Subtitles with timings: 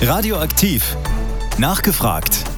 [0.00, 0.96] Radioaktiv.
[1.58, 2.57] Nachgefragt.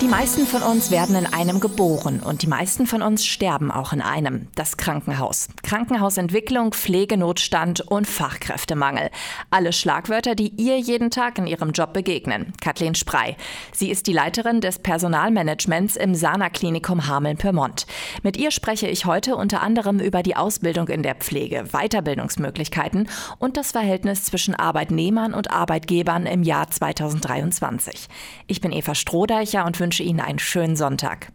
[0.00, 3.92] Die meisten von uns werden in einem geboren und die meisten von uns sterben auch
[3.92, 5.48] in einem, das Krankenhaus.
[5.62, 9.10] Krankenhausentwicklung, Pflegenotstand und Fachkräftemangel.
[9.50, 12.54] Alle Schlagwörter, die ihr jeden Tag in ihrem Job begegnen.
[12.62, 13.36] Kathleen Sprey.
[13.72, 17.86] Sie ist die Leiterin des Personalmanagements im Sana Klinikum Hameln-Pyrmont.
[18.22, 23.58] Mit ihr spreche ich heute unter anderem über die Ausbildung in der Pflege, Weiterbildungsmöglichkeiten und
[23.58, 28.08] das Verhältnis zwischen Arbeitnehmern und Arbeitgebern im Jahr 2023.
[28.46, 31.32] Ich bin Eva Strohdeicher und wünsche wünsche Ihnen einen schönen Sonntag.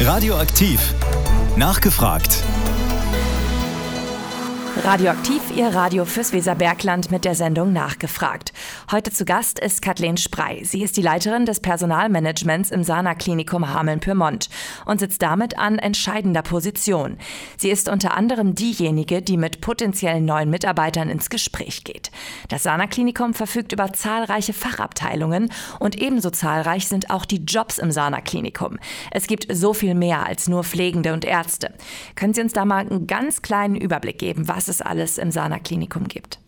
[0.00, 0.94] Radioaktiv.
[1.54, 2.42] Nachgefragt.
[4.78, 8.52] Radioaktiv, Ihr Radio fürs Weserbergland mit der Sendung Nachgefragt.
[8.90, 10.64] Heute zu Gast ist Kathleen Sprey.
[10.64, 14.48] Sie ist die Leiterin des Personalmanagements im Sana-Klinikum Hameln-Pyrmont
[14.86, 17.18] und sitzt damit an entscheidender Position.
[17.58, 22.10] Sie ist unter anderem diejenige, die mit potenziellen neuen Mitarbeitern ins Gespräch geht.
[22.48, 28.78] Das Sana-Klinikum verfügt über zahlreiche Fachabteilungen und ebenso zahlreich sind auch die Jobs im Sana-Klinikum.
[29.10, 31.74] Es gibt so viel mehr als nur Pflegende und Ärzte.
[32.16, 35.58] Können Sie uns da mal einen ganz kleinen Überblick geben, was es alles im Sana
[35.58, 36.40] Klinikum gibt.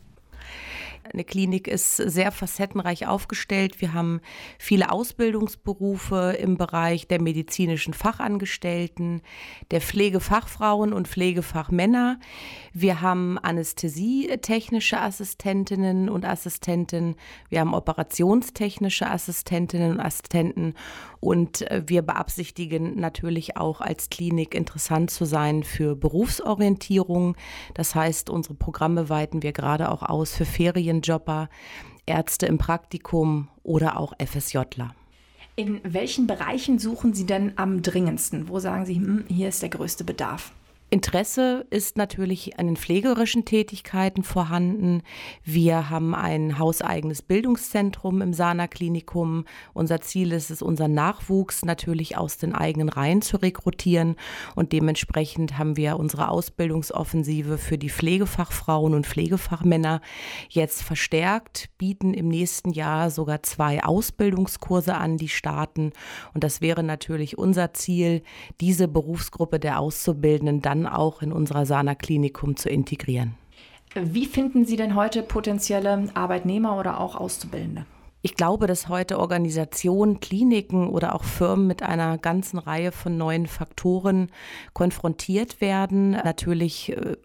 [1.12, 3.80] Eine Klinik ist sehr facettenreich aufgestellt.
[3.80, 4.20] Wir haben
[4.58, 9.20] viele Ausbildungsberufe im Bereich der medizinischen Fachangestellten,
[9.70, 12.18] der Pflegefachfrauen und Pflegefachmänner.
[12.76, 17.14] Wir haben anästhesietechnische Assistentinnen und Assistenten.
[17.48, 20.74] Wir haben operationstechnische Assistentinnen und Assistenten.
[21.20, 27.36] Und äh, wir beabsichtigen natürlich auch als Klinik interessant zu sein für Berufsorientierung.
[27.74, 31.48] Das heißt, unsere Programme weiten wir gerade auch aus für Ferien Ferienjobber,
[32.04, 34.94] Ärzte im Praktikum oder auch FSJler.
[35.56, 38.48] In welchen Bereichen suchen Sie denn am dringendsten?
[38.48, 40.52] Wo sagen Sie, hm, hier ist der größte Bedarf?
[40.94, 45.02] Interesse ist natürlich an den pflegerischen Tätigkeiten vorhanden.
[45.42, 49.44] Wir haben ein hauseigenes Bildungszentrum im Sana Klinikum.
[49.72, 54.14] Unser Ziel ist es, unseren Nachwuchs natürlich aus den eigenen Reihen zu rekrutieren.
[54.54, 60.00] Und dementsprechend haben wir unsere Ausbildungsoffensive für die Pflegefachfrauen und Pflegefachmänner
[60.48, 65.90] jetzt verstärkt, bieten im nächsten Jahr sogar zwei Ausbildungskurse an, die starten.
[66.34, 68.22] Und das wäre natürlich unser Ziel,
[68.60, 73.34] diese Berufsgruppe der Auszubildenden dann auch in unserer Sana Klinikum zu integrieren.
[73.94, 77.86] Wie finden Sie denn heute potenzielle Arbeitnehmer oder auch Auszubildende?
[78.22, 83.46] Ich glaube, dass heute Organisationen, Kliniken oder auch Firmen mit einer ganzen Reihe von neuen
[83.46, 84.30] Faktoren
[84.72, 86.12] konfrontiert werden.
[86.12, 87.16] Natürlich äh,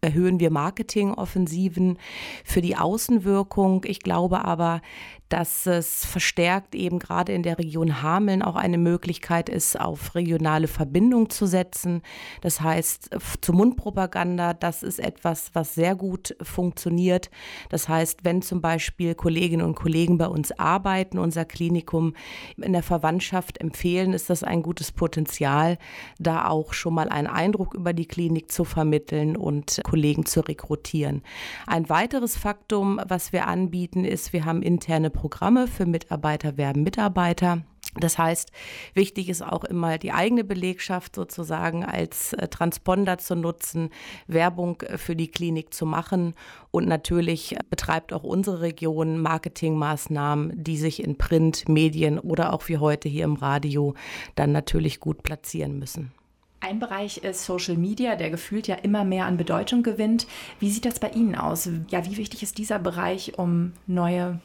[0.00, 1.98] erhöhen wir Marketingoffensiven
[2.44, 3.84] für die Außenwirkung.
[3.84, 4.80] Ich glaube aber,
[5.28, 10.68] dass es verstärkt eben gerade in der Region Hameln auch eine Möglichkeit ist, auf regionale
[10.68, 12.02] Verbindung zu setzen.
[12.40, 13.10] Das heißt,
[13.40, 17.30] zu Mundpropaganda, das ist etwas, was sehr gut funktioniert.
[17.68, 22.14] Das heißt, wenn zum Beispiel Kolleginnen und Kollegen bei uns arbeiten, unser Klinikum
[22.56, 25.76] in der Verwandtschaft empfehlen, ist das ein gutes Potenzial,
[26.18, 31.22] da auch schon mal einen Eindruck über die Klinik zu vermitteln und Kollegen zu rekrutieren.
[31.66, 37.62] Ein weiteres Faktum, was wir anbieten, ist, wir haben interne Programme für Mitarbeiter werben Mitarbeiter.
[37.94, 38.52] Das heißt,
[38.94, 43.90] wichtig ist auch immer die eigene Belegschaft sozusagen als äh, Transponder zu nutzen,
[44.26, 46.34] Werbung äh, für die Klinik zu machen
[46.70, 52.78] und natürlich betreibt auch unsere Region Marketingmaßnahmen, die sich in Print, Medien oder auch wie
[52.78, 53.94] heute hier im Radio
[54.34, 56.12] dann natürlich gut platzieren müssen.
[56.60, 60.26] Ein Bereich ist Social Media, der gefühlt ja immer mehr an Bedeutung gewinnt.
[60.58, 61.68] Wie sieht das bei Ihnen aus?
[61.88, 64.40] Ja, wie wichtig ist dieser Bereich, um neue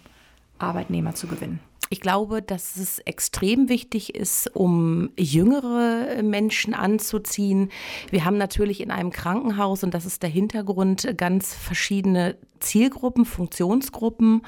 [0.59, 1.59] Arbeitnehmer zu gewinnen?
[1.89, 7.69] Ich glaube, dass es extrem wichtig ist, um jüngere Menschen anzuziehen.
[8.09, 14.41] Wir haben natürlich in einem Krankenhaus, und das ist der Hintergrund, ganz verschiedene Zielgruppen, Funktionsgruppen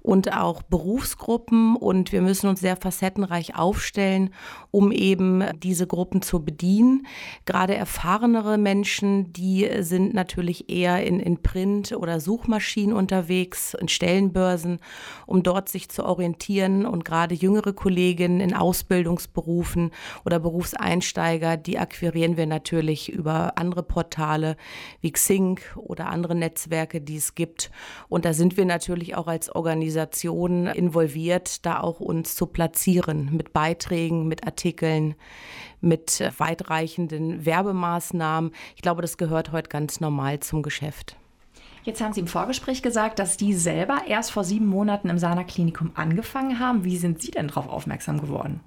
[0.00, 1.76] und auch Berufsgruppen.
[1.76, 4.30] Und wir müssen uns sehr facettenreich aufstellen,
[4.70, 7.06] um eben diese Gruppen zu bedienen.
[7.44, 14.80] Gerade erfahrenere Menschen, die sind natürlich eher in, in Print- oder Suchmaschinen unterwegs, in Stellenbörsen,
[15.26, 16.77] um dort sich zu orientieren.
[16.86, 19.90] Und gerade jüngere Kolleginnen in Ausbildungsberufen
[20.24, 24.56] oder Berufseinsteiger, die akquirieren wir natürlich über andere Portale
[25.00, 27.70] wie Xing oder andere Netzwerke, die es gibt gibt.
[28.08, 33.52] Und da sind wir natürlich auch als Organisation involviert, da auch uns zu platzieren mit
[33.52, 35.14] Beiträgen, mit Artikeln,
[35.80, 38.52] mit weitreichenden Werbemaßnahmen.
[38.76, 41.16] Ich glaube, das gehört heute ganz normal zum Geschäft.
[41.88, 45.42] Jetzt haben Sie im Vorgespräch gesagt, dass die selber erst vor sieben Monaten im Sana
[45.42, 46.84] Klinikum angefangen haben.
[46.84, 48.60] Wie sind Sie denn darauf aufmerksam geworden?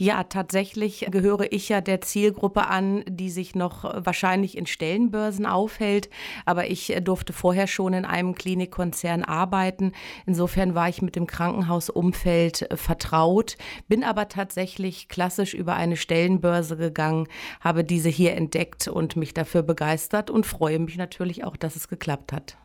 [0.00, 6.08] Ja, tatsächlich gehöre ich ja der Zielgruppe an, die sich noch wahrscheinlich in Stellenbörsen aufhält.
[6.46, 9.92] Aber ich durfte vorher schon in einem Klinikkonzern arbeiten.
[10.24, 13.58] Insofern war ich mit dem Krankenhausumfeld vertraut,
[13.88, 17.28] bin aber tatsächlich klassisch über eine Stellenbörse gegangen,
[17.60, 21.88] habe diese hier entdeckt und mich dafür begeistert und freue mich natürlich auch, dass es
[21.88, 22.56] geklappt hat.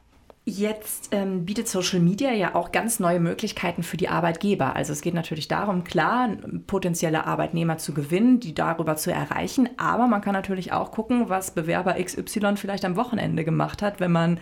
[0.47, 4.75] Jetzt ähm, bietet Social Media ja auch ganz neue Möglichkeiten für die Arbeitgeber.
[4.75, 6.37] Also es geht natürlich darum, klar,
[6.67, 9.69] potenzielle Arbeitnehmer zu gewinnen, die darüber zu erreichen.
[9.77, 14.11] Aber man kann natürlich auch gucken, was Bewerber XY vielleicht am Wochenende gemacht hat, wenn
[14.11, 14.39] man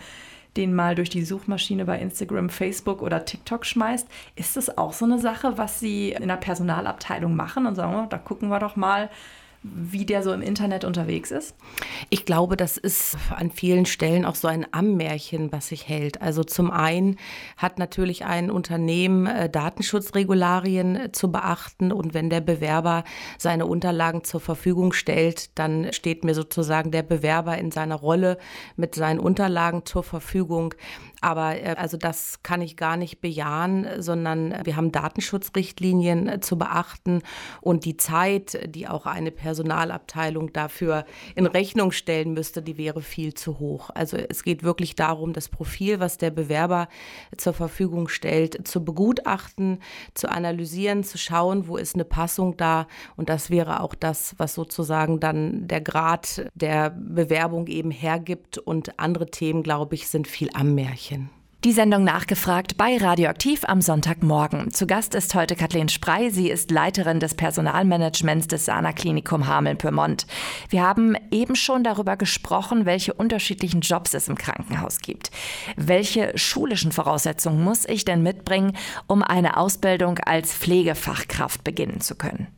[0.58, 4.06] den mal durch die Suchmaschine bei Instagram, Facebook oder TikTok schmeißt.
[4.36, 8.06] Ist das auch so eine Sache, was Sie in der Personalabteilung machen und sagen, oh,
[8.10, 9.08] da gucken wir doch mal,
[9.64, 11.56] wie der so im Internet unterwegs ist?
[12.10, 16.20] Ich glaube, das ist an vielen Stellen auch so ein Ammärchen, was sich hält.
[16.20, 17.16] Also zum einen
[17.56, 23.04] hat natürlich ein Unternehmen äh, Datenschutzregularien äh, zu beachten und wenn der Bewerber
[23.38, 28.36] seine Unterlagen zur Verfügung stellt, dann steht mir sozusagen der Bewerber in seiner Rolle
[28.76, 30.74] mit seinen Unterlagen zur Verfügung.
[31.24, 36.58] Aber äh, also das kann ich gar nicht bejahen, sondern wir haben Datenschutzrichtlinien äh, zu
[36.58, 37.22] beachten
[37.62, 43.32] und die Zeit, die auch eine Personalabteilung dafür in Rechnung stellen müsste, die wäre viel
[43.32, 43.88] zu hoch.
[43.94, 46.88] Also es geht wirklich darum, das Profil, was der Bewerber
[47.38, 49.78] zur Verfügung stellt, zu begutachten,
[50.12, 52.86] zu analysieren, zu schauen, wo ist eine Passung da.
[53.16, 58.58] Und das wäre auch das, was sozusagen dann der Grad der Bewerbung eben hergibt.
[58.58, 61.13] Und andere Themen, glaube ich, sind viel am Märchen.
[61.64, 64.70] Die Sendung nachgefragt bei Radioaktiv am Sonntagmorgen.
[64.70, 66.28] Zu Gast ist heute Kathleen Sprey.
[66.28, 70.26] Sie ist Leiterin des Personalmanagements des Sana Klinikum Hameln-Pyrmont.
[70.68, 75.30] Wir haben eben schon darüber gesprochen, welche unterschiedlichen Jobs es im Krankenhaus gibt.
[75.76, 78.76] Welche schulischen Voraussetzungen muss ich denn mitbringen,
[79.06, 82.48] um eine Ausbildung als Pflegefachkraft beginnen zu können?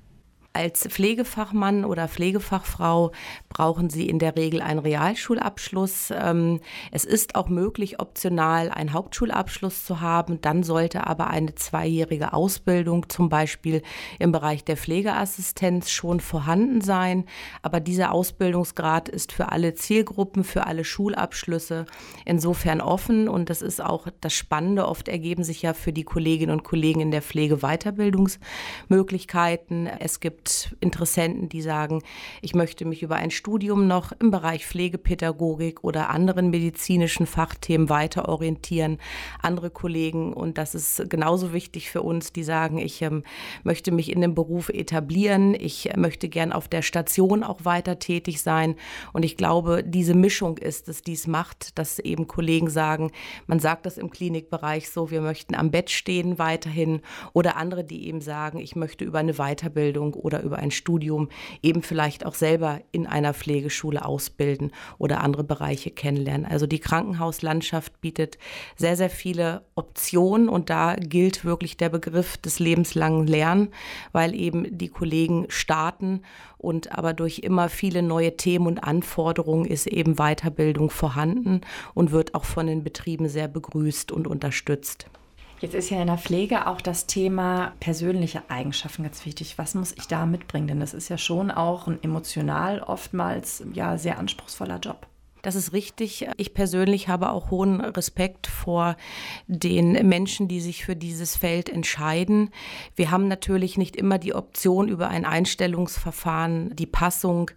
[0.57, 3.13] Als Pflegefachmann oder Pflegefachfrau
[3.51, 6.11] brauchen Sie in der Regel einen Realschulabschluss.
[6.19, 6.61] Ähm,
[6.91, 10.41] es ist auch möglich, optional einen Hauptschulabschluss zu haben.
[10.41, 13.83] Dann sollte aber eine zweijährige Ausbildung, zum Beispiel
[14.19, 17.27] im Bereich der Pflegeassistenz, schon vorhanden sein.
[17.61, 21.85] Aber dieser Ausbildungsgrad ist für alle Zielgruppen, für alle Schulabschlüsse
[22.25, 23.29] insofern offen.
[23.29, 24.89] Und das ist auch das Spannende.
[24.89, 29.87] Oft ergeben sich ja für die Kolleginnen und Kollegen in der Pflege Weiterbildungsmöglichkeiten.
[29.87, 30.46] Es gibt
[30.81, 32.03] Interessenten, die sagen,
[32.43, 38.29] ich möchte mich über ein Studium noch im Bereich Pflegepädagogik oder anderen medizinischen Fachthemen weiter
[38.29, 38.99] orientieren.
[39.41, 43.23] Andere Kollegen, und das ist genauso wichtig für uns, die sagen, ich ähm,
[43.65, 48.43] möchte mich in dem Beruf etablieren, ich möchte gern auf der Station auch weiter tätig
[48.43, 48.77] sein.
[49.13, 53.11] Und ich glaube, diese Mischung ist es, die es macht, dass eben Kollegen sagen,
[53.47, 57.01] man sagt das im Klinikbereich so, wir möchten am Bett stehen weiterhin
[57.33, 61.29] oder andere, die eben sagen, ich möchte über eine Weiterbildung oder oder über ein Studium
[61.63, 66.47] eben vielleicht auch selber in einer Pflegeschule ausbilden oder andere Bereiche kennenlernen.
[66.47, 68.39] Also die Krankenhauslandschaft bietet
[68.77, 73.69] sehr, sehr viele Optionen und da gilt wirklich der Begriff des lebenslangen Lernen,
[74.13, 76.23] weil eben die Kollegen starten
[76.59, 81.61] und aber durch immer viele neue Themen und Anforderungen ist eben Weiterbildung vorhanden
[81.95, 85.07] und wird auch von den Betrieben sehr begrüßt und unterstützt.
[85.61, 89.57] Jetzt ist ja in der Pflege auch das Thema persönliche Eigenschaften ganz wichtig.
[89.57, 90.69] Was muss ich da mitbringen?
[90.69, 95.07] Denn das ist ja schon auch ein emotional oftmals ja sehr anspruchsvoller Job.
[95.47, 96.27] Das ist richtig.
[96.39, 98.97] Ich persönlich habe auch hohen Respekt vor
[99.47, 102.51] den Menschen, die sich für dieses Feld entscheiden.
[102.97, 107.53] Wir haben natürlich nicht immer die Option, über ein Einstellungsverfahren die Passung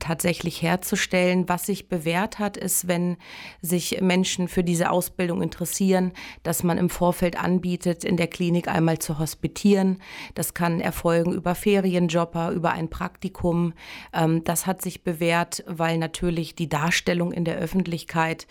[0.00, 1.48] tatsächlich herzustellen.
[1.48, 3.16] Was sich bewährt hat, ist, wenn
[3.62, 6.10] sich Menschen für diese Ausbildung interessieren,
[6.42, 10.02] dass man im Vorfeld anbietet, in der Klinik einmal zu hospitieren.
[10.34, 13.72] Das kann erfolgen über Ferienjobber, über ein Praktikum.
[14.12, 18.46] Ähm, das hat sich bewährt, weil natürlich die Darstellung Darstellung in der Öffentlichkeit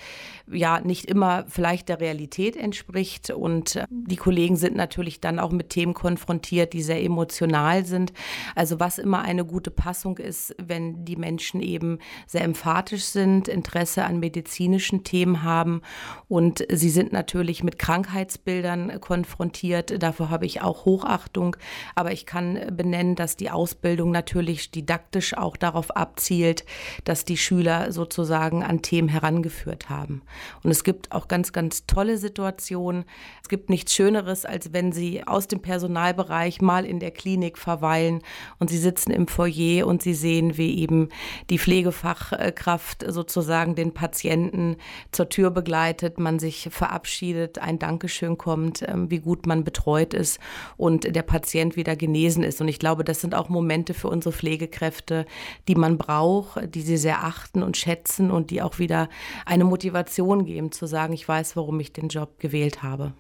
[0.51, 3.29] ja nicht immer vielleicht der Realität entspricht.
[3.29, 8.13] Und äh, die Kollegen sind natürlich dann auch mit Themen konfrontiert, die sehr emotional sind.
[8.55, 14.05] Also was immer eine gute Passung ist, wenn die Menschen eben sehr emphatisch sind, Interesse
[14.05, 15.81] an medizinischen Themen haben
[16.27, 20.01] und sie sind natürlich mit Krankheitsbildern konfrontiert.
[20.01, 21.55] Dafür habe ich auch Hochachtung.
[21.95, 26.65] Aber ich kann benennen, dass die Ausbildung natürlich didaktisch auch darauf abzielt,
[27.03, 30.21] dass die Schüler sozusagen sozusagen an Themen herangeführt haben.
[30.63, 33.05] Und es gibt auch ganz, ganz tolle Situationen.
[33.41, 38.21] Es gibt nichts Schöneres, als wenn Sie aus dem Personalbereich mal in der Klinik verweilen
[38.59, 41.09] und Sie sitzen im Foyer und Sie sehen, wie eben
[41.49, 44.77] die Pflegefachkraft sozusagen den Patienten
[45.11, 50.39] zur Tür begleitet, man sich verabschiedet, ein Dankeschön kommt, ähm, wie gut man betreut ist
[50.77, 52.61] und der Patient wieder genesen ist.
[52.61, 55.25] Und ich glaube, das sind auch Momente für unsere Pflegekräfte,
[55.67, 59.09] die man braucht, die sie sehr achten und schätzen und die auch wieder
[59.45, 63.13] eine Motivation geben, zu sagen, ich weiß, warum ich den Job gewählt habe.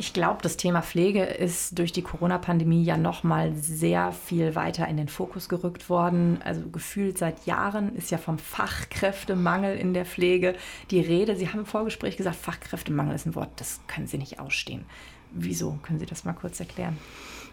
[0.00, 4.86] Ich glaube, das Thema Pflege ist durch die Corona-Pandemie ja noch mal sehr viel weiter
[4.86, 6.38] in den Fokus gerückt worden.
[6.44, 10.54] Also gefühlt seit Jahren ist ja vom Fachkräftemangel in der Pflege
[10.92, 11.34] die Rede.
[11.34, 14.84] Sie haben im Vorgespräch gesagt, Fachkräftemangel ist ein Wort, das können Sie nicht ausstehen.
[15.32, 15.80] Wieso?
[15.82, 16.96] Können Sie das mal kurz erklären?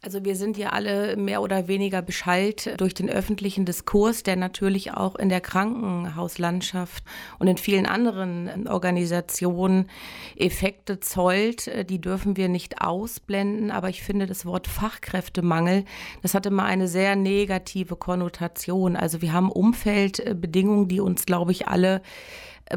[0.05, 4.93] Also wir sind ja alle mehr oder weniger beschallt durch den öffentlichen Diskurs, der natürlich
[4.93, 7.03] auch in der Krankenhauslandschaft
[7.39, 9.89] und in vielen anderen Organisationen
[10.35, 11.89] Effekte zollt.
[11.89, 13.71] Die dürfen wir nicht ausblenden.
[13.71, 15.85] Aber ich finde das Wort Fachkräftemangel,
[16.21, 18.95] das hatte mal eine sehr negative Konnotation.
[18.95, 22.03] Also wir haben Umfeldbedingungen, die uns, glaube ich, alle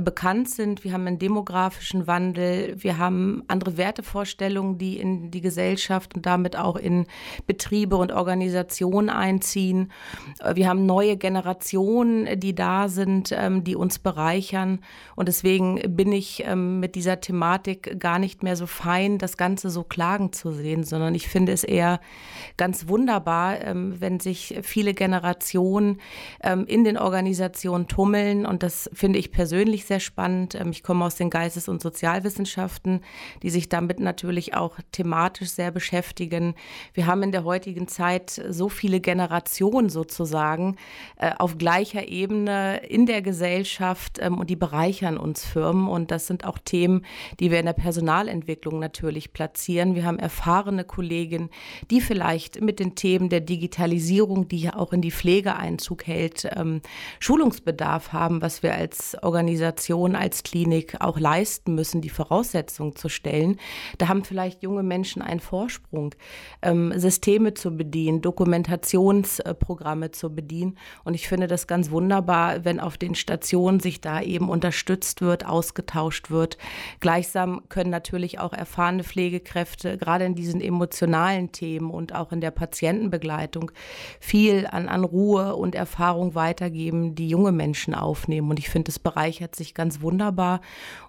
[0.02, 0.85] bekannt sind.
[0.85, 6.57] Wir haben einen demografischen Wandel, wir haben andere Wertevorstellungen, die in die Gesellschaft und damit
[6.57, 7.07] auch in
[7.47, 9.90] Betriebe und Organisationen einziehen.
[10.40, 14.80] Äh, wir haben neue Generationen, die da sind, ähm, die uns bereichern.
[15.16, 19.71] Und deswegen bin ich ähm, mit dieser Thematik gar nicht mehr so fein, das Ganze
[19.71, 22.00] so klagen zu sehen, sondern ich finde es eher
[22.59, 25.99] ganz wunderbar, ähm, wenn sich viele Generationen
[26.66, 28.47] in den Organisationen tummeln.
[28.47, 30.55] Und das finde ich persönlich ich sehr spannend.
[30.55, 33.01] Ähm, ich komme aus den Geistes- und Sozialwissenschaften,
[33.43, 36.55] die sich damit natürlich auch thematisch sehr beschäftigen.
[36.95, 40.77] Wir haben in der heutigen Zeit so viele Generationen sozusagen
[41.17, 45.89] äh, auf gleicher Ebene in der Gesellschaft ähm, und die bereichern uns Firmen.
[45.89, 47.05] Und das sind auch Themen,
[47.41, 49.95] die wir in der Personalentwicklung natürlich platzieren.
[49.95, 51.51] Wir haben erfahrene Kolleginnen,
[51.91, 56.49] die vielleicht mit den Themen der Digitalisierung, die ja auch in die Pflege Einzug hält,
[56.55, 56.81] ähm,
[57.21, 63.09] Schulungsbedarf haben, was wir als Organisation Organisation als Klinik auch leisten müssen, die Voraussetzungen zu
[63.09, 63.59] stellen.
[63.99, 66.15] Da haben vielleicht junge Menschen einen Vorsprung,
[66.63, 70.79] ähm, Systeme zu bedienen, Dokumentationsprogramme zu bedienen.
[71.05, 75.45] Und ich finde das ganz wunderbar, wenn auf den Stationen sich da eben unterstützt wird,
[75.45, 76.57] ausgetauscht wird.
[77.01, 82.51] Gleichsam können natürlich auch erfahrene Pflegekräfte gerade in diesen emotionalen Themen und auch in der
[82.53, 83.71] Patientenbegleitung
[84.21, 88.51] viel an, an Ruhe und Erfahrung weitergeben, die junge Menschen aufnehmen.
[88.51, 90.61] Und ich finde, es bereichert sich ganz wunderbar.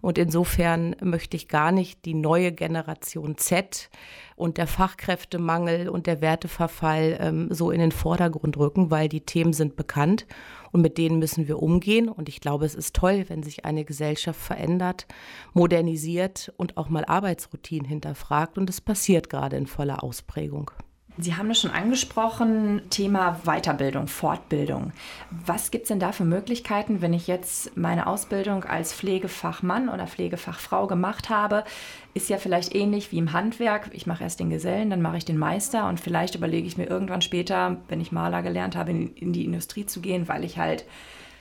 [0.02, 3.90] Und insofern möchte ich gar nicht die neue Generation Z
[4.36, 9.54] und der Fachkräftemangel und der Werteverfall ähm, so in den Vordergrund rücken, weil die Themen
[9.54, 10.26] sind bekannt
[10.72, 12.10] und mit denen müssen wir umgehen.
[12.10, 15.08] Und ich glaube, es ist toll, wenn sich eine Gesellschaft verändert,
[15.54, 18.58] modernisiert und auch mal Arbeitsroutinen hinterfragt.
[18.58, 20.72] Und es passiert gerade in voller Ausprägung.
[21.18, 24.94] Sie haben es schon angesprochen, Thema Weiterbildung, Fortbildung.
[25.46, 30.08] Was gibt es denn da für Möglichkeiten, wenn ich jetzt meine Ausbildung als Pflegefachmann oder
[30.08, 31.66] Pflegefachfrau gemacht habe?
[32.14, 33.90] Ist ja vielleicht ähnlich wie im Handwerk.
[33.92, 36.86] Ich mache erst den Gesellen, dann mache ich den Meister und vielleicht überlege ich mir
[36.86, 40.58] irgendwann später, wenn ich Maler gelernt habe, in, in die Industrie zu gehen, weil ich
[40.58, 40.86] halt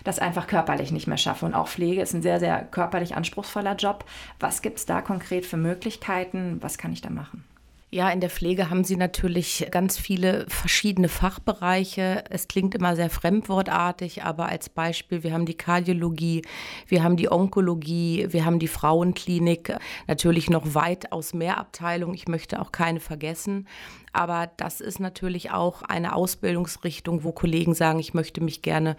[0.03, 1.47] das einfach körperlich nicht mehr schaffe.
[1.47, 4.05] Und auch Pflege ist ein sehr, sehr körperlich anspruchsvoller Job.
[4.41, 6.59] Was gibt es da konkret für Möglichkeiten?
[6.61, 7.45] Was kann ich da machen?
[7.91, 12.23] Ja, in der Pflege haben Sie natürlich ganz viele verschiedene Fachbereiche.
[12.29, 16.43] Es klingt immer sehr fremdwortartig, aber als Beispiel, wir haben die Kardiologie,
[16.87, 19.75] wir haben die Onkologie, wir haben die Frauenklinik,
[20.07, 22.13] natürlich noch weitaus mehr Abteilungen.
[22.13, 23.67] Ich möchte auch keine vergessen.
[24.13, 28.97] Aber das ist natürlich auch eine Ausbildungsrichtung, wo Kollegen sagen, ich möchte mich gerne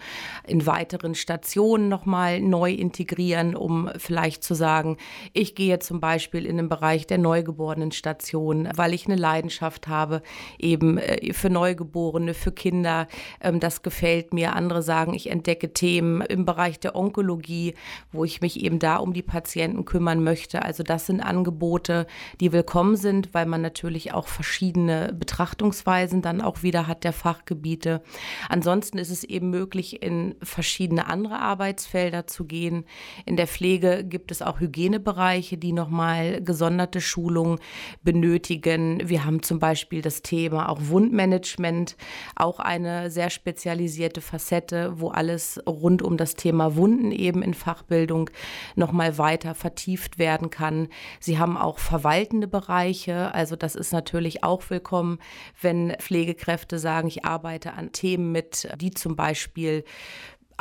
[0.48, 4.98] in weiteren Stationen nochmal neu integrieren, um vielleicht zu sagen,
[5.34, 10.24] ich gehe zum Beispiel in den Bereich der Neugeborenenstation, weil ich eine Leidenschaft habe,
[10.58, 13.08] eben äh, für Neugeborene, für Kinder.
[13.42, 14.56] Ähm, das gefällt mir.
[14.56, 17.76] Andere sagen, ich entdecke Themen im Bereich der Onkologie,
[18.12, 20.64] wo ich mich eben da um die Patienten kümmern möchte.
[20.64, 22.08] Also das sind Angebote,
[22.40, 28.02] die willkommen sind, weil man natürlich auch verschiedene Betrachtungsweisen dann auch wieder hat der Fachgebiete.
[28.48, 32.86] Ansonsten ist es eben möglich, in verschiedene andere Arbeitsfelder zu gehen.
[33.26, 37.60] In der Pflege gibt es auch Hygienebereiche, die nochmal gesonderte Schulungen
[38.04, 38.69] benötigen.
[38.78, 41.96] Wir haben zum Beispiel das Thema auch Wundmanagement,
[42.36, 48.30] auch eine sehr spezialisierte Facette, wo alles rund um das Thema Wunden eben in Fachbildung
[48.76, 50.90] nochmal weiter vertieft werden kann.
[51.20, 55.20] Sie haben auch verwaltende Bereiche, also das ist natürlich auch willkommen kommen,
[55.62, 59.84] wenn Pflegekräfte sagen, ich arbeite an Themen mit, die zum Beispiel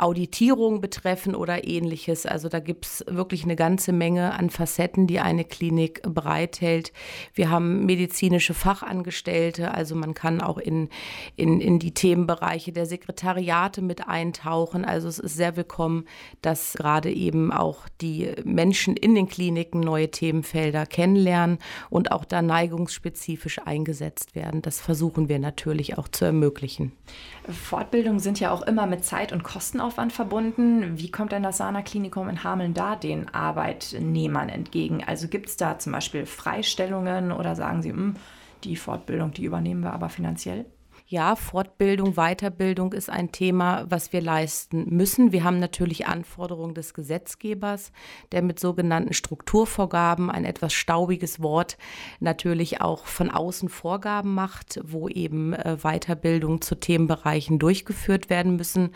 [0.01, 2.25] Auditierung betreffen oder ähnliches.
[2.25, 6.93] Also da gibt es wirklich eine ganze Menge an Facetten, die eine Klinik bereithält.
[7.33, 10.89] Wir haben medizinische Fachangestellte, also man kann auch in,
[11.35, 14.85] in, in die Themenbereiche der Sekretariate mit eintauchen.
[14.85, 16.05] Also es ist sehr willkommen,
[16.41, 22.41] dass gerade eben auch die Menschen in den Kliniken neue Themenfelder kennenlernen und auch da
[22.41, 24.61] neigungsspezifisch eingesetzt werden.
[24.61, 26.93] Das versuchen wir natürlich auch zu ermöglichen.
[27.49, 29.43] Fortbildungen sind ja auch immer mit Zeit und
[29.89, 30.99] Kostenaufwand verbunden.
[30.99, 35.03] Wie kommt denn das Sana-Klinikum in Hameln da den Arbeitnehmern entgegen?
[35.03, 38.15] Also gibt es da zum Beispiel Freistellungen oder sagen Sie, hm,
[38.63, 40.65] die Fortbildung, die übernehmen wir aber finanziell?
[41.11, 45.31] Ja, Fortbildung, Weiterbildung ist ein Thema, was wir leisten müssen.
[45.31, 47.91] Wir haben natürlich Anforderungen des Gesetzgebers,
[48.31, 51.79] der mit sogenannten Strukturvorgaben, ein etwas staubiges Wort,
[52.19, 58.91] natürlich auch von außen Vorgaben macht, wo eben äh, Weiterbildung zu Themenbereichen durchgeführt werden müssen.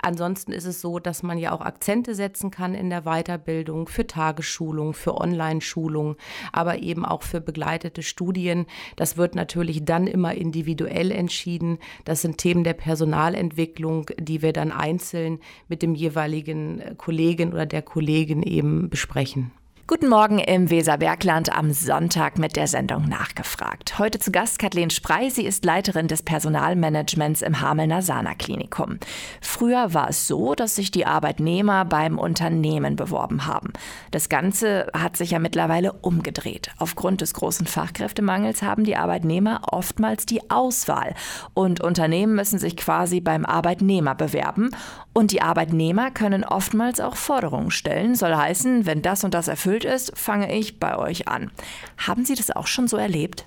[0.00, 4.06] Ansonsten ist es so, dass man ja auch Akzente setzen kann in der Weiterbildung für
[4.06, 6.14] Tagesschulung, für Online-Schulung,
[6.52, 8.66] aber eben auch für begleitete Studien.
[8.94, 11.78] Das wird natürlich dann immer individuell entschieden entschieden.
[12.04, 17.82] Das sind Themen der Personalentwicklung, die wir dann einzeln mit dem jeweiligen Kollegen oder der
[17.82, 19.50] Kollegin eben besprechen.
[19.88, 24.00] Guten Morgen im Weserbergland am Sonntag mit der Sendung Nachgefragt.
[24.00, 25.30] Heute zu Gast Kathleen Sprey.
[25.30, 28.98] Sie ist Leiterin des Personalmanagements im Hamelner Sana Klinikum.
[29.40, 33.74] Früher war es so, dass sich die Arbeitnehmer beim Unternehmen beworben haben.
[34.10, 36.72] Das Ganze hat sich ja mittlerweile umgedreht.
[36.78, 41.14] Aufgrund des großen Fachkräftemangels haben die Arbeitnehmer oftmals die Auswahl
[41.54, 44.70] und Unternehmen müssen sich quasi beim Arbeitnehmer bewerben
[45.12, 48.16] und die Arbeitnehmer können oftmals auch Forderungen stellen.
[48.16, 51.50] Soll heißen, wenn das und das erfüllt ist, fange ich bei euch an.
[51.98, 53.46] Haben Sie das auch schon so erlebt?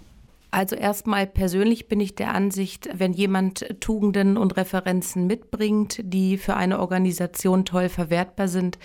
[0.51, 6.55] Also erstmal persönlich bin ich der Ansicht, wenn jemand Tugenden und Referenzen mitbringt, die für
[6.55, 8.79] eine Organisation toll verwertbar sind,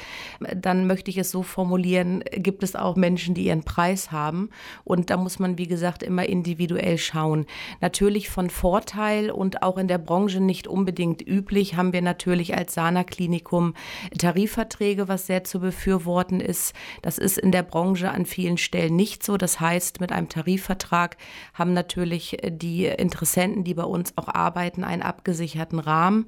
[0.54, 4.50] dann möchte ich es so formulieren, gibt es auch Menschen, die ihren Preis haben.
[4.85, 7.47] Und da muss man, wie gesagt, immer individuell schauen.
[7.80, 12.75] Natürlich von Vorteil und auch in der Branche nicht unbedingt üblich, haben wir natürlich als
[12.75, 13.73] Sana-Klinikum
[14.18, 16.75] Tarifverträge, was sehr zu befürworten ist.
[17.00, 19.38] Das ist in der Branche an vielen Stellen nicht so.
[19.38, 21.16] Das heißt, mit einem Tarifvertrag
[21.54, 26.26] haben natürlich äh, die Interessenten, die bei uns auch arbeiten, einen abgesicherten Rahmen,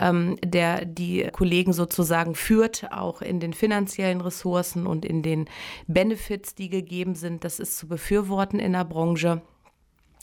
[0.00, 5.50] ähm, der die Kollegen sozusagen führt, auch in den finanziellen Ressourcen und in den
[5.86, 7.44] Benefits, die gegeben sind.
[7.44, 9.42] Das ist zu befürworten in der Branche.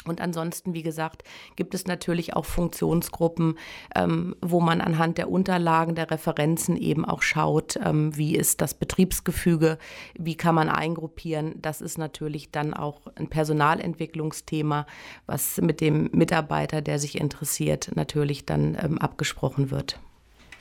[0.08, 1.24] Und ansonsten, wie gesagt,
[1.56, 3.58] gibt es natürlich auch Funktionsgruppen,
[3.96, 8.74] ähm, wo man anhand der Unterlagen, der Referenzen eben auch schaut, ähm, wie ist das
[8.74, 9.78] Betriebsgefüge,
[10.18, 11.62] wie kann man eingruppieren.
[11.62, 14.86] Das ist natürlich dann auch ein Personalentwicklungsthema,
[15.26, 20.00] was mit dem Mitarbeiter, der sich interessiert, natürlich dann ähm, abgesprochen wird.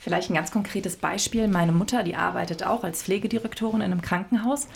[0.05, 1.47] Vielleicht ein ganz konkretes Beispiel.
[1.47, 4.67] Meine Mutter, die arbeitet auch als Pflegedirektorin in einem Krankenhaus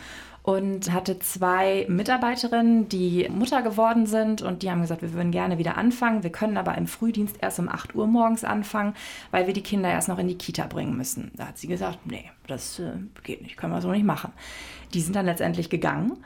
[0.43, 5.57] und hatte zwei Mitarbeiterinnen, die Mutter geworden sind und die haben gesagt, wir würden gerne
[5.57, 6.23] wieder anfangen.
[6.23, 8.93] Wir können aber im Frühdienst erst um 8 Uhr morgens anfangen,
[9.31, 11.31] weil wir die Kinder erst noch in die Kita bringen müssen.
[11.35, 14.31] Da hat sie gesagt, nee, das äh, geht nicht, können wir so nicht machen.
[14.93, 16.17] Die sind dann letztendlich gegangen.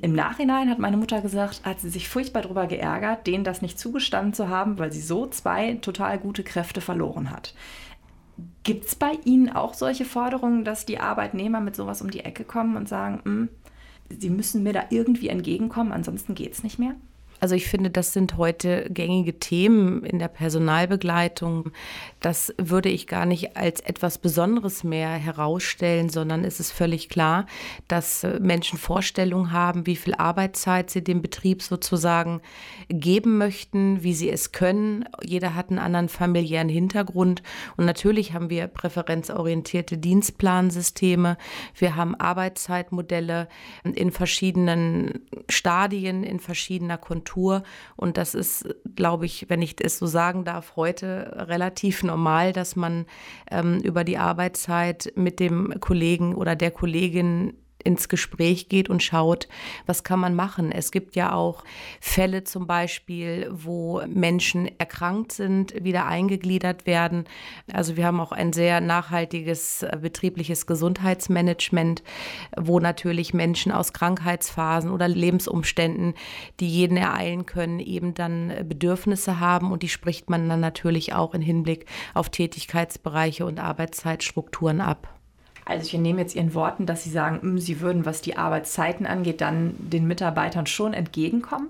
[0.00, 3.78] Im Nachhinein hat meine Mutter gesagt, hat sie sich furchtbar darüber geärgert, denen das nicht
[3.78, 7.54] zugestanden zu haben, weil sie so zwei total gute Kräfte verloren hat.
[8.64, 12.44] Gibt es bei Ihnen auch solche Forderungen, dass die Arbeitnehmer mit sowas um die Ecke
[12.44, 13.48] kommen und sagen, hm,
[14.08, 16.94] Sie müssen mir da irgendwie entgegenkommen, ansonsten geht es nicht mehr?
[17.42, 21.72] Also ich finde, das sind heute gängige Themen in der Personalbegleitung.
[22.20, 27.46] Das würde ich gar nicht als etwas Besonderes mehr herausstellen, sondern es ist völlig klar,
[27.88, 32.42] dass äh, Menschen Vorstellungen haben, wie viel Arbeitszeit sie dem Betrieb sozusagen
[32.88, 35.04] geben möchten, wie sie es können.
[35.24, 37.42] Jeder hat einen anderen familiären Hintergrund.
[37.76, 41.36] Und natürlich haben wir präferenzorientierte Dienstplansysteme.
[41.76, 43.48] Wir haben Arbeitszeitmodelle
[43.82, 47.31] in verschiedenen Stadien, in verschiedener Kontur.
[47.32, 47.62] Kultur.
[47.96, 52.76] Und das ist, glaube ich, wenn ich es so sagen darf, heute relativ normal, dass
[52.76, 53.06] man
[53.50, 59.48] ähm, über die Arbeitszeit mit dem Kollegen oder der Kollegin ins Gespräch geht und schaut,
[59.86, 60.72] was kann man machen.
[60.72, 61.64] Es gibt ja auch
[62.00, 67.24] Fälle zum Beispiel, wo Menschen erkrankt sind, wieder eingegliedert werden.
[67.72, 72.02] Also wir haben auch ein sehr nachhaltiges äh, betriebliches Gesundheitsmanagement,
[72.56, 76.14] wo natürlich Menschen aus Krankheitsphasen oder Lebensumständen,
[76.60, 81.34] die jeden ereilen können, eben dann Bedürfnisse haben und die spricht man dann natürlich auch
[81.34, 85.21] im Hinblick auf Tätigkeitsbereiche und Arbeitszeitstrukturen ab.
[85.64, 89.06] Also ich nehme jetzt Ihren Worten, dass Sie sagen, hm, Sie würden, was die Arbeitszeiten
[89.06, 91.68] angeht, dann den Mitarbeitern schon entgegenkommen.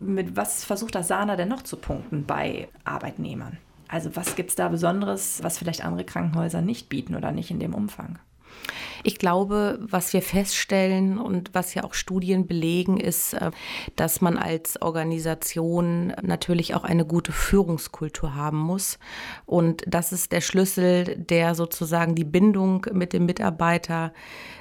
[0.00, 3.58] Mit was versucht das Sana denn noch zu punkten bei Arbeitnehmern?
[3.88, 7.60] Also was gibt es da Besonderes, was vielleicht andere Krankenhäuser nicht bieten oder nicht in
[7.60, 8.18] dem Umfang?
[9.06, 13.50] Ich glaube, was wir feststellen und was ja auch Studien belegen, ist, äh,
[13.96, 18.98] dass man als Organisation natürlich auch eine gute Führungskultur haben muss.
[19.44, 24.12] Und das ist der Schlüssel, der sozusagen die Bindung mit dem Mitarbeiter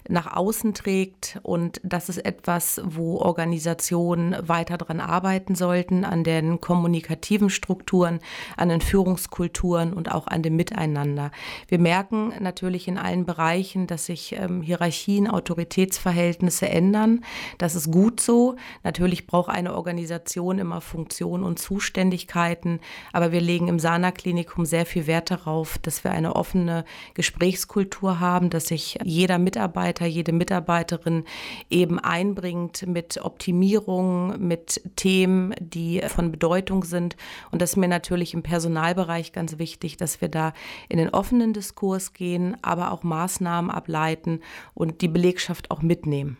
[0.09, 1.39] nach außen trägt.
[1.43, 8.19] Und das ist etwas, wo Organisationen weiter daran arbeiten sollten, an den kommunikativen Strukturen,
[8.57, 11.31] an den Führungskulturen und auch an dem Miteinander.
[11.67, 17.23] Wir merken natürlich in allen Bereichen, dass sich ähm, Hierarchien, Autoritätsverhältnisse ändern.
[17.57, 18.55] Das ist gut so.
[18.83, 22.79] Natürlich braucht eine Organisation immer Funktion und Zuständigkeiten,
[23.11, 28.49] aber wir legen im Sana-Klinikum sehr viel Wert darauf, dass wir eine offene Gesprächskultur haben,
[28.49, 31.23] dass sich jeder Mitarbeiter, jede Mitarbeiterin
[31.69, 37.15] eben einbringt mit Optimierung, mit Themen, die von Bedeutung sind.
[37.51, 40.53] Und das ist mir natürlich im Personalbereich ganz wichtig, dass wir da
[40.89, 44.41] in den offenen Diskurs gehen, aber auch Maßnahmen ableiten
[44.73, 46.37] und die Belegschaft auch mitnehmen.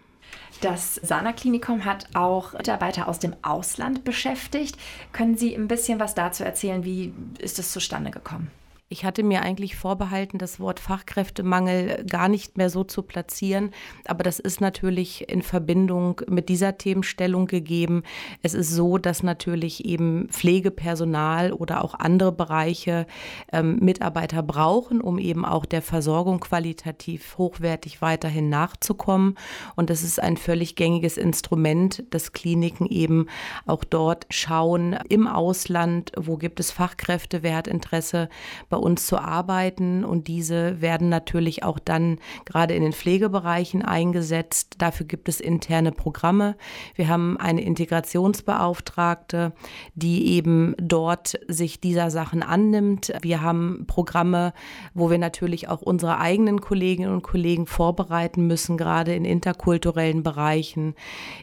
[0.62, 4.78] Das Sana-Klinikum hat auch Mitarbeiter aus dem Ausland beschäftigt.
[5.12, 6.86] Können Sie ein bisschen was dazu erzählen?
[6.86, 8.50] Wie ist es zustande gekommen?
[8.94, 13.72] Ich hatte mir eigentlich vorbehalten, das Wort Fachkräftemangel gar nicht mehr so zu platzieren,
[14.06, 18.04] aber das ist natürlich in Verbindung mit dieser Themenstellung gegeben.
[18.44, 23.08] Es ist so, dass natürlich eben Pflegepersonal oder auch andere Bereiche
[23.52, 29.40] ähm, Mitarbeiter brauchen, um eben auch der Versorgung qualitativ hochwertig weiterhin nachzukommen.
[29.76, 33.26] Und das ist ein völlig gängiges Instrument, dass Kliniken eben
[33.66, 38.30] auch dort schauen, im Ausland, wo gibt es Fachkräfte, wer hat Interesse
[38.70, 44.76] bei uns zu arbeiten und diese werden natürlich auch dann gerade in den Pflegebereichen eingesetzt.
[44.78, 46.56] Dafür gibt es interne Programme.
[46.96, 49.54] Wir haben eine Integrationsbeauftragte,
[49.96, 53.13] die eben dort sich dieser Sachen annimmt.
[53.22, 54.54] Wir haben Programme,
[54.93, 60.96] wo wir natürlich auch unsere eigenen Kolleginnen und Kollegen vorbereiten müssen, gerade in interkulturellen Bereichen,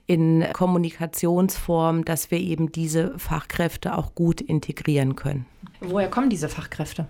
[0.07, 5.47] in Kommunikationsformen, dass wir eben diese Fachkräfte auch gut integrieren können.
[5.81, 7.07] Woher kommen diese Fachkräfte?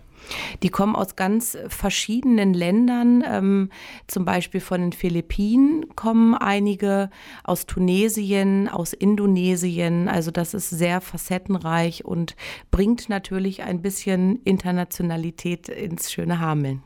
[0.62, 3.70] Die kommen aus ganz verschiedenen Ländern, ähm,
[4.06, 7.11] zum Beispiel von den Philippinen kommen einige,
[7.42, 10.09] aus Tunesien, aus Indonesien.
[10.09, 12.37] Also das ist sehr facettenreich und
[12.70, 16.83] bringt natürlich ein bisschen Internationalität ins schöne Hameln.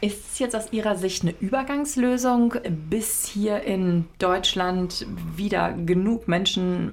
[0.00, 2.56] Ist es jetzt aus Ihrer Sicht eine Übergangslösung,
[2.90, 5.06] bis hier in Deutschland
[5.36, 6.92] wieder genug Menschen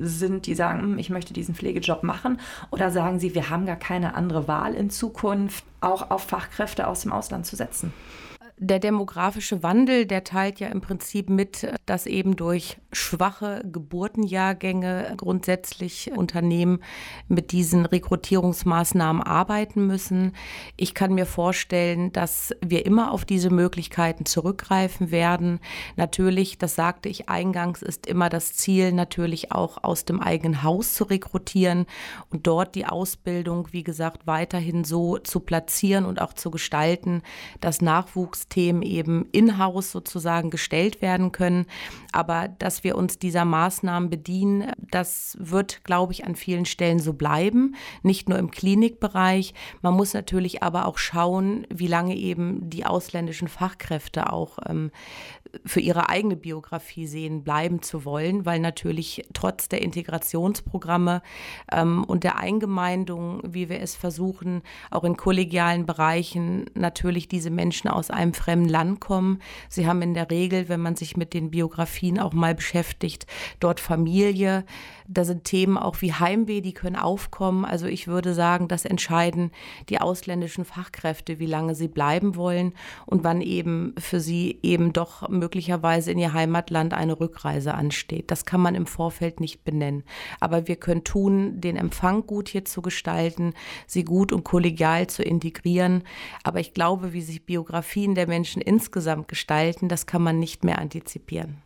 [0.00, 2.40] sind, die sagen, hm, ich möchte diesen Pflegejob machen?
[2.70, 7.02] Oder sagen Sie, wir haben gar keine andere Wahl in Zukunft, auch auf Fachkräfte aus
[7.02, 7.92] dem Ausland zu setzen?
[8.62, 16.12] Der demografische Wandel, der teilt ja im Prinzip mit, dass eben durch schwache Geburtenjahrgänge grundsätzlich
[16.14, 16.82] Unternehmen
[17.26, 20.34] mit diesen Rekrutierungsmaßnahmen arbeiten müssen.
[20.76, 25.60] Ich kann mir vorstellen, dass wir immer auf diese Möglichkeiten zurückgreifen werden.
[25.96, 30.92] Natürlich, das sagte ich eingangs, ist immer das Ziel, natürlich auch aus dem eigenen Haus
[30.92, 31.86] zu rekrutieren
[32.28, 37.22] und dort die Ausbildung, wie gesagt, weiterhin so zu platzieren und auch zu gestalten,
[37.62, 41.64] dass Nachwuchs Themen eben in-house sozusagen gestellt werden können.
[42.12, 47.14] Aber dass wir uns dieser Maßnahmen bedienen, das wird, glaube ich, an vielen Stellen so
[47.14, 49.54] bleiben, nicht nur im Klinikbereich.
[49.80, 54.90] Man muss natürlich aber auch schauen, wie lange eben die ausländischen Fachkräfte auch ähm,
[55.64, 61.22] für ihre eigene Biografie sehen, bleiben zu wollen, weil natürlich trotz der Integrationsprogramme
[61.72, 67.88] ähm, und der Eingemeindung, wie wir es versuchen, auch in kollegialen Bereichen natürlich diese Menschen
[67.88, 69.40] aus einem fremden Land kommen.
[69.68, 73.26] Sie haben in der Regel, wenn man sich mit den Biografien auch mal beschäftigt,
[73.58, 74.64] dort Familie.
[75.08, 77.64] Da sind Themen auch wie Heimweh, die können aufkommen.
[77.64, 79.50] Also ich würde sagen, das entscheiden
[79.88, 82.74] die ausländischen Fachkräfte, wie lange sie bleiben wollen
[83.06, 88.30] und wann eben für sie eben doch möglicherweise in ihr Heimatland eine Rückreise ansteht.
[88.30, 90.04] Das kann man im Vorfeld nicht benennen.
[90.38, 93.54] Aber wir können tun, den Empfang gut hier zu gestalten,
[93.88, 96.04] sie gut und kollegial zu integrieren.
[96.44, 100.78] Aber ich glaube, wie sich Biografien der Menschen insgesamt gestalten, das kann man nicht mehr
[100.78, 101.62] antizipieren.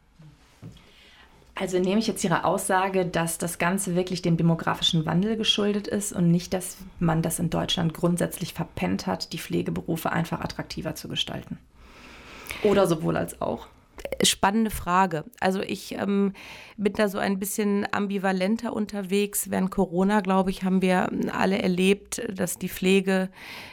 [1.56, 6.12] Also nehme ich jetzt Ihre Aussage, dass das Ganze wirklich dem demografischen Wandel geschuldet ist
[6.12, 11.08] und nicht, dass man das in Deutschland grundsätzlich verpennt hat, die Pflegeberufe einfach attraktiver zu
[11.08, 11.58] gestalten.
[12.62, 13.66] Oder sowohl als auch.
[14.22, 15.24] Spannende Frage.
[15.40, 16.32] Also ich ähm,
[16.76, 19.50] bin da so ein bisschen ambivalenter unterwegs.
[19.50, 23.28] Während Corona, glaube ich, haben wir alle erlebt, dass die Pflege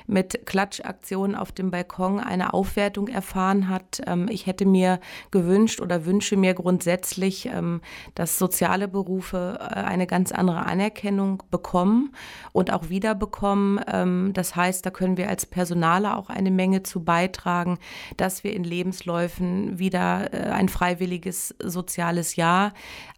[0.07, 4.01] mit Klatschaktionen auf dem Balkon eine Aufwertung erfahren hat.
[4.05, 4.99] Ähm, ich hätte mir
[5.31, 7.81] gewünscht oder wünsche mir grundsätzlich, ähm,
[8.15, 12.13] dass soziale Berufe äh, eine ganz andere Anerkennung bekommen
[12.51, 13.79] und auch wiederbekommen.
[13.87, 17.79] Ähm, das heißt, da können wir als Personaler auch eine Menge zu beitragen,
[18.17, 22.73] dass wir in Lebensläufen wieder äh, ein freiwilliges soziales Jahr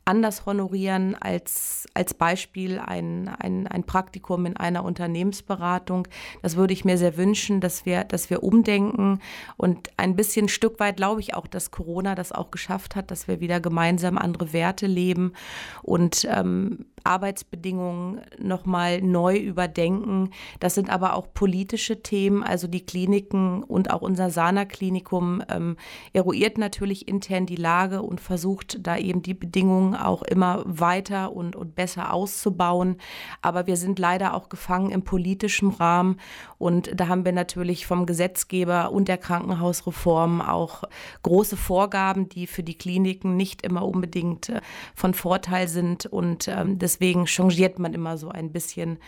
[0.05, 6.07] anders honorieren als, als Beispiel ein, ein, ein Praktikum in einer Unternehmensberatung.
[6.41, 9.19] Das würde ich mir sehr wünschen, dass wir, dass wir umdenken
[9.57, 13.27] und ein bisschen Stück weit glaube ich auch, dass Corona das auch geschafft hat, dass
[13.27, 15.33] wir wieder gemeinsam andere Werte leben
[15.81, 20.29] und ähm, Arbeitsbedingungen nochmal neu überdenken.
[20.59, 22.43] Das sind aber auch politische Themen.
[22.43, 25.75] Also die Kliniken und auch unser Sana-Klinikum ähm,
[26.13, 31.55] eruiert natürlich intern die Lage und versucht da eben die Bedingungen auch immer weiter und,
[31.55, 32.97] und besser auszubauen.
[33.41, 36.19] Aber wir sind leider auch gefangen im politischen Rahmen
[36.59, 40.83] und da haben wir natürlich vom Gesetzgeber und der Krankenhausreform auch
[41.23, 44.61] große Vorgaben, die für die Kliniken nicht immer unbedingt äh,
[44.93, 48.99] von Vorteil sind und ähm, Deswegen changiert man immer so ein bisschen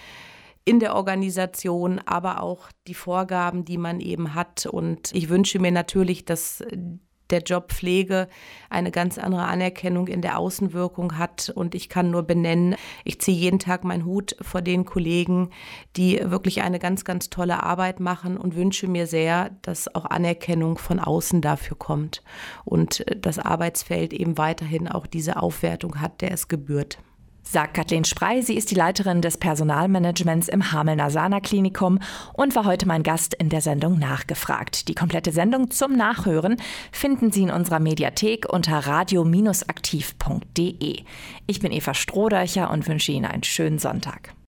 [0.63, 4.65] in der Organisation, aber auch die Vorgaben, die man eben hat.
[4.65, 6.63] Und ich wünsche mir natürlich, dass
[7.29, 8.27] der Job Pflege
[8.69, 11.51] eine ganz andere Anerkennung in der Außenwirkung hat.
[11.53, 15.49] Und ich kann nur benennen, ich ziehe jeden Tag meinen Hut vor den Kollegen,
[15.95, 20.77] die wirklich eine ganz, ganz tolle Arbeit machen und wünsche mir sehr, dass auch Anerkennung
[20.77, 22.23] von außen dafür kommt
[22.63, 26.99] und das Arbeitsfeld eben weiterhin auch diese Aufwertung hat, der es gebührt
[27.47, 28.41] sagt Kathleen Sprey.
[28.41, 31.99] Sie ist die Leiterin des Personalmanagements im Hamelner Sana Klinikum
[32.33, 34.87] und war heute mein Gast in der Sendung Nachgefragt.
[34.87, 36.57] Die komplette Sendung zum Nachhören
[36.91, 41.03] finden Sie in unserer Mediathek unter radio-aktiv.de.
[41.47, 44.35] Ich bin Eva Strohdeicher und wünsche Ihnen einen schönen Sonntag.